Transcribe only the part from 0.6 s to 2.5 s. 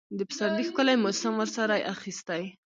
ښکلي موسم ورسره اخیستی.